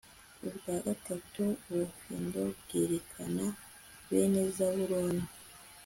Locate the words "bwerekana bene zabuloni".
2.59-5.25